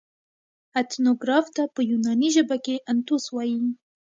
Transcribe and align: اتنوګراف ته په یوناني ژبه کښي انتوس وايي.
اتنوګراف 0.79 1.45
ته 1.55 1.63
په 1.75 1.81
یوناني 1.91 2.29
ژبه 2.35 2.55
کښي 2.65 2.75
انتوس 2.91 3.23
وايي. 3.31 3.57